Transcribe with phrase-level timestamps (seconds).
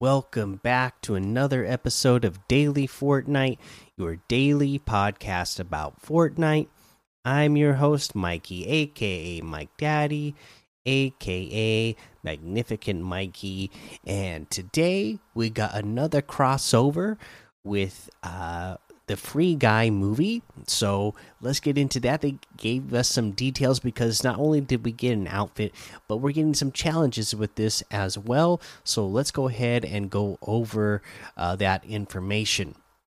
[0.00, 3.58] Welcome back to another episode of Daily Fortnite,
[3.98, 6.68] your daily podcast about Fortnite.
[7.22, 10.34] I'm your host, Mikey, aka Mike Daddy,
[10.86, 13.70] aka Magnificent Mikey,
[14.06, 17.18] and today we got another crossover
[17.62, 18.76] with uh
[19.10, 20.40] the Free Guy movie.
[20.68, 22.20] So let's get into that.
[22.20, 25.74] They gave us some details because not only did we get an outfit,
[26.06, 28.60] but we're getting some challenges with this as well.
[28.84, 31.02] So let's go ahead and go over
[31.36, 32.76] uh, that information.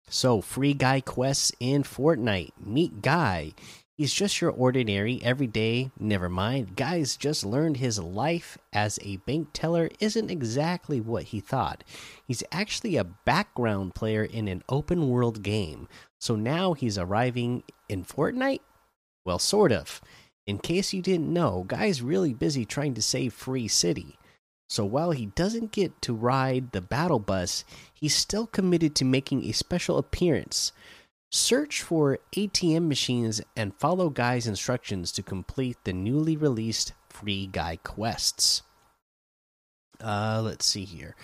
[0.09, 2.51] So, Free Guy quests in Fortnite.
[2.63, 3.53] Meet Guy.
[3.95, 6.75] He's just your ordinary, everyday, never mind.
[6.75, 11.83] Guy's just learned his life as a bank teller isn't exactly what he thought.
[12.27, 15.87] He's actually a background player in an open world game.
[16.19, 18.61] So now he's arriving in Fortnite?
[19.25, 20.01] Well, sort of.
[20.47, 24.17] In case you didn't know, Guy's really busy trying to save Free City.
[24.67, 27.63] So while he doesn't get to ride the battle bus,
[27.93, 30.71] he's still committed to making a special appearance.
[31.35, 37.77] Search for ATM machines and follow Guy's instructions to complete the newly released free Guy
[37.77, 38.61] quests.
[39.99, 41.15] Uh, let's see here.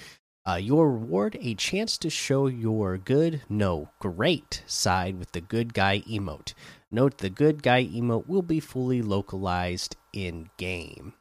[0.48, 5.76] Uh, your reward a chance to show your good, no, great side with the good
[5.76, 6.56] guy emote.
[6.90, 11.14] Note the good guy emote will be fully localized in game.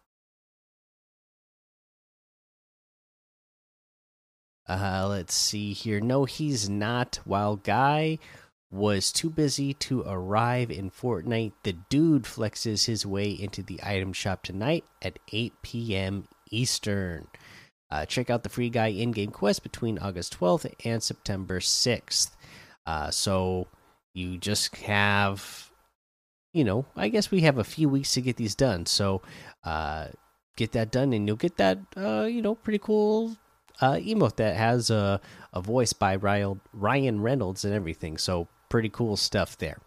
[4.67, 6.01] Uh, let's see here.
[6.01, 7.21] No, he's not.
[7.25, 8.19] While Guy
[8.71, 14.13] was too busy to arrive in Fortnite, the dude flexes his way into the item
[14.13, 16.29] shop tonight at 8 p.m.
[16.51, 17.29] Eastern.
[17.91, 22.31] Uh, check out the free guy in game quest between August 12th and September 6th.
[22.87, 23.67] Uh, so
[24.13, 25.71] you just have,
[26.53, 28.85] you know, I guess we have a few weeks to get these done.
[28.85, 29.23] So
[29.65, 30.09] uh,
[30.57, 33.37] get that done, and you'll get that, uh, you know, pretty cool
[33.81, 35.21] uh, emote that has a,
[35.55, 38.19] a voice by Ryan Reynolds and everything.
[38.19, 39.79] So pretty cool stuff there.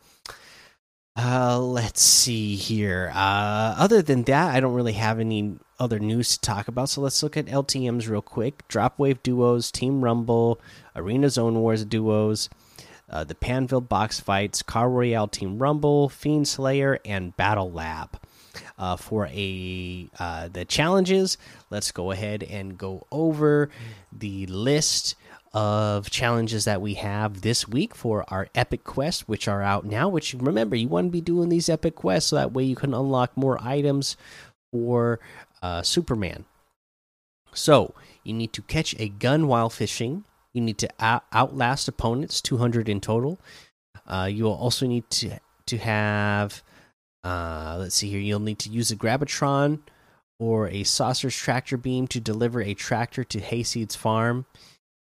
[1.16, 3.12] Uh, let's see here.
[3.14, 6.90] Uh, other than that, I don't really have any other news to talk about.
[6.90, 8.68] So let's look at LTMs real quick.
[8.70, 10.62] Dropwave duos, Team Rumble,
[10.96, 12.50] Arena Zone Wars duos,
[13.10, 18.18] uh, the Pandvil box fights, Car Royale Team Rumble, Fiend Slayer, and Battle Lab.
[18.78, 21.38] Uh, for a uh, the challenges,
[21.70, 23.70] let's go ahead and go over
[24.12, 25.16] the list
[25.54, 30.08] of challenges that we have this week for our epic quests which are out now
[30.08, 32.94] which remember you want to be doing these epic quests so that way you can
[32.94, 34.16] unlock more items
[34.72, 35.20] for
[35.62, 36.46] uh, superman.
[37.54, 40.26] So you need to catch a gun while fishing.
[40.54, 43.40] You need to out outlast opponents 200 in total.
[44.08, 46.64] Uh, you will also need to to have
[47.24, 49.80] uh, let's see here you'll need to use a Grabitron
[50.40, 54.46] or a saucer's tractor beam to deliver a tractor to hayseed's farm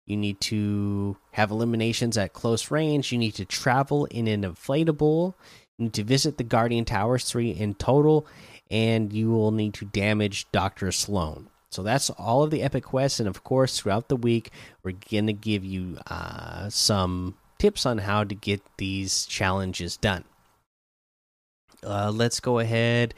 [0.07, 3.13] you need to have eliminations at close range.
[3.13, 5.35] You need to travel in an inflatable.
[5.77, 8.27] You need to visit the Guardian Towers, three in total.
[8.71, 10.93] And you will need to damage Dr.
[10.93, 11.49] Slone.
[11.71, 13.21] So that's all of the epic quests.
[13.21, 14.51] And of course, throughout the week,
[14.83, 20.25] we're going to give you uh, some tips on how to get these challenges done.
[21.85, 23.15] Uh, let's go ahead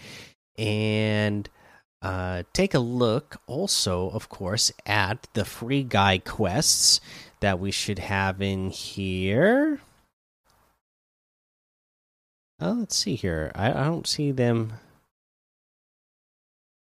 [0.56, 1.48] and
[2.00, 7.00] uh, take a look also, of course, at the free guy quests
[7.40, 9.80] that we should have in here.
[12.60, 13.52] Uh, let's see here.
[13.54, 14.74] I, I don't see them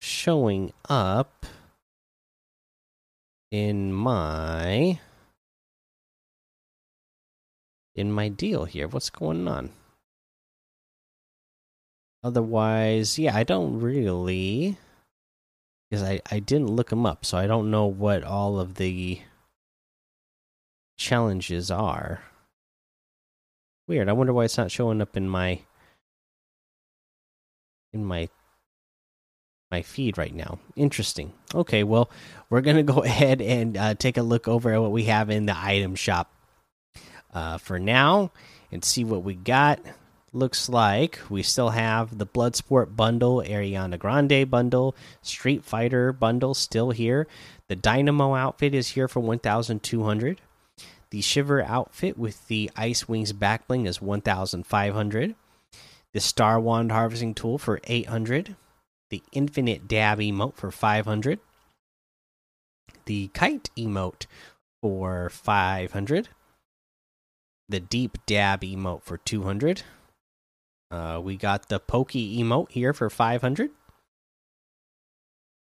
[0.02, 1.46] showing up
[3.52, 5.00] in my
[7.96, 8.88] in my deal here.
[8.88, 9.72] What's going on?
[12.24, 14.78] Otherwise, yeah, I don't really
[15.90, 19.20] because I I didn't look them up, so I don't know what all of the
[20.98, 22.22] challenges are.
[23.88, 24.10] Weird.
[24.10, 25.62] I wonder why it's not showing up in my
[27.92, 28.30] in my
[29.72, 30.60] my feed right now.
[30.76, 31.34] Interesting.
[31.54, 32.10] Okay, well,
[32.50, 35.46] we're gonna go ahead and uh, take a look over at what we have in
[35.46, 36.32] the item shop
[37.34, 38.32] uh, for now
[38.72, 39.80] and see what we got
[40.34, 46.92] looks like we still have the Bloodsport bundle, Ariana Grande bundle, Street Fighter bundle still
[46.92, 47.28] here.
[47.68, 50.42] The Dynamo outfit is here for 1,200.
[51.12, 55.36] The Shiver outfit with the Ice Wings backbling is 1,500.
[56.14, 58.56] The Star Wand harvesting tool for 800.
[59.10, 61.40] The Infinite Dab emote for 500.
[63.06, 64.26] The Kite emote
[64.82, 66.30] for 500.
[67.68, 69.84] The Deep Dab emote for 200
[70.92, 73.72] uh, we got the Pokey emote here for 500.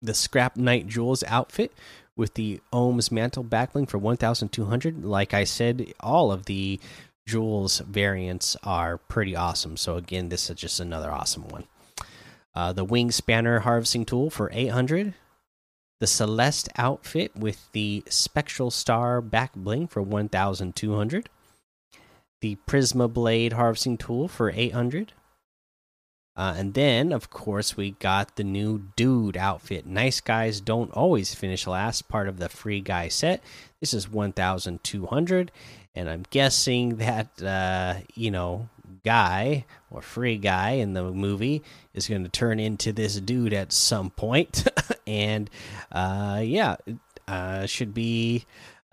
[0.02, 1.72] The Scrap Knight Jules outfit
[2.16, 5.04] with the Ohms Mantle backbling for 1,200.
[5.04, 6.80] Like I said, all of the
[7.28, 9.78] Jules variants are pretty awesome.
[9.78, 11.66] So again, this is just another awesome one.
[12.54, 15.14] Uh, the Wing Spanner harvesting tool for 800.
[16.00, 21.30] The Celeste outfit with the Spectral Star back bling for 1,200.
[22.42, 25.14] The Prisma Blade harvesting tool for 800.
[26.38, 29.86] Uh, and then, of course, we got the new Dude outfit.
[29.86, 33.42] Nice guys don't always finish last, part of the free guy set.
[33.80, 35.52] This is 1,200.
[35.96, 38.68] And I'm guessing that, uh, you know,
[39.06, 43.72] guy or free guy in the movie is going to turn into this dude at
[43.72, 44.68] some point.
[45.08, 45.50] and
[45.92, 46.76] uh, yeah,
[47.30, 48.46] uh, should be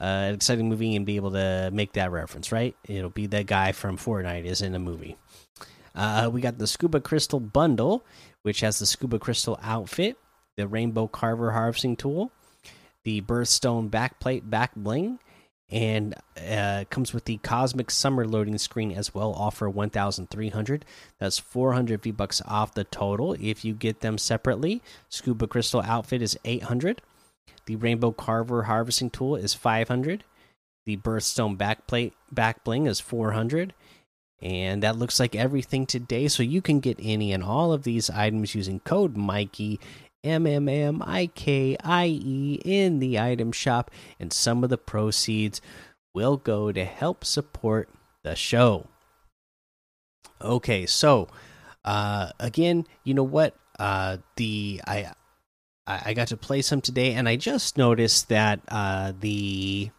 [0.02, 2.74] an exciting movie and be able to make that reference, right?
[2.84, 5.16] It'll be the guy from Fortnite is in a movie.
[5.94, 8.04] Uh, we got the Scuba Crystal bundle,
[8.42, 10.16] which has the Scuba Crystal outfit,
[10.56, 12.32] the Rainbow Carver harvesting tool,
[13.04, 15.18] the Birthstone backplate back bling,
[15.70, 16.14] and
[16.50, 19.32] uh, comes with the Cosmic Summer loading screen as well.
[19.32, 20.84] Offer 1,300.
[21.18, 24.82] That's 400 V bucks off the total if you get them separately.
[25.08, 27.00] Scuba Crystal outfit is 800.
[27.66, 30.24] The Rainbow Carver harvesting tool is 500.
[30.84, 33.72] The Birthstone backplate back bling is 400.
[34.40, 36.26] And that looks like everything today.
[36.26, 39.78] So you can get any and all of these items using code Mikey
[40.24, 43.90] M M M I K I E in the item shop,
[44.20, 45.60] and some of the proceeds
[46.14, 47.88] will go to help support
[48.22, 48.86] the show.
[50.40, 51.28] Okay, so
[51.84, 53.56] uh, again, you know what?
[53.78, 55.12] Uh, the I
[55.86, 59.90] I got to play some today, and I just noticed that uh, the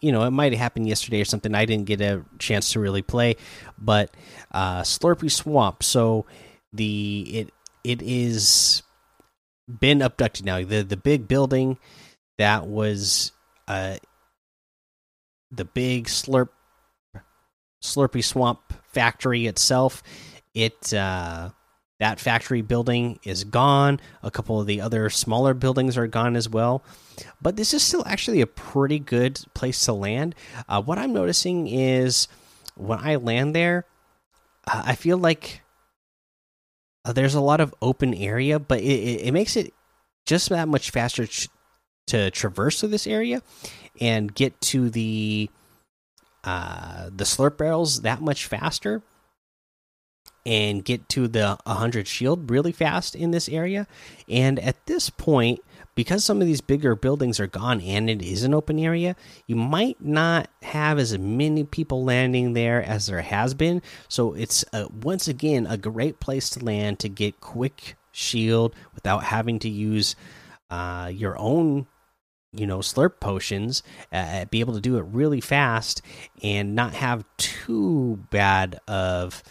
[0.00, 1.54] you know it might have happened yesterday or something.
[1.54, 3.36] I didn't get a chance to really play,
[3.78, 4.14] but
[4.52, 5.82] uh, Slurpy Swamp.
[5.82, 6.26] So
[6.72, 7.50] the it
[7.82, 8.82] it is
[9.68, 10.64] been abducted now.
[10.64, 11.78] The the big building
[12.38, 13.32] that was
[13.68, 13.96] uh
[15.50, 16.48] the big slurp
[17.82, 20.02] slurpy swamp factory itself
[20.54, 21.50] it uh
[22.00, 24.00] that factory building is gone.
[24.22, 26.82] A couple of the other smaller buildings are gone as well.
[27.40, 30.34] But this is still actually a pretty good place to land.
[30.68, 32.26] Uh, what i'm noticing is
[32.76, 33.86] when i land there
[34.66, 35.62] uh, i feel like
[37.04, 39.74] uh, there's a lot of open area, but it, it, it makes it
[40.24, 41.26] just that much faster
[42.06, 43.42] to traverse through this area
[44.00, 45.50] and get to the
[46.44, 49.02] uh, the slurp barrels that much faster
[50.46, 53.86] and get to the 100 shield really fast in this area.
[54.28, 55.60] And at this point,
[55.94, 59.56] because some of these bigger buildings are gone and it is an open area, you
[59.56, 63.80] might not have as many people landing there as there has been.
[64.08, 69.24] So it's uh, once again a great place to land to get quick shield without
[69.24, 70.16] having to use
[70.70, 71.86] uh, your own
[72.52, 73.82] you know slurp potions
[74.12, 76.00] uh, uh be able to do it really fast
[76.40, 79.42] and not have too bad of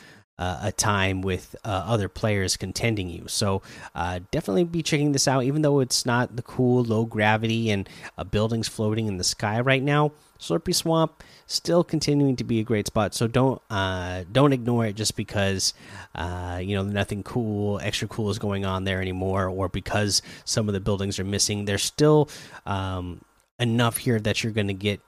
[0.43, 3.23] uh, a time with uh, other players contending you.
[3.27, 3.61] So
[3.95, 7.87] uh, definitely be checking this out, even though it's not the cool low gravity and
[8.17, 10.11] uh, buildings floating in the sky right now.
[10.39, 14.97] Slurpy Swamp still continuing to be a great spot, so don't uh, don't ignore it
[14.97, 15.73] just because
[16.13, 20.67] uh, you know nothing cool, extra cool is going on there anymore, or because some
[20.67, 21.63] of the buildings are missing.
[21.63, 22.27] There's still
[22.65, 23.21] um,
[23.57, 24.99] enough here that you're going to get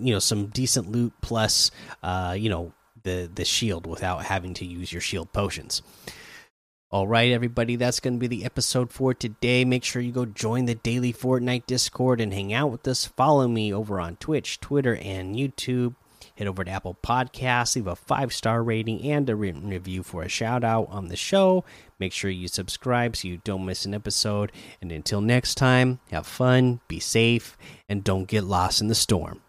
[0.00, 1.70] you know some decent loot plus
[2.34, 2.72] you know
[3.08, 5.82] the the shield without having to use your shield potions.
[6.90, 9.62] All right, everybody, that's going to be the episode for today.
[9.64, 13.04] Make sure you go join the daily Fortnite Discord and hang out with us.
[13.04, 15.96] Follow me over on Twitch, Twitter, and YouTube.
[16.36, 20.22] Head over to Apple Podcasts, leave a five star rating and a written review for
[20.22, 21.64] a shout out on the show.
[21.98, 24.52] Make sure you subscribe so you don't miss an episode.
[24.80, 29.42] And until next time, have fun, be safe, and don't get lost in the storm.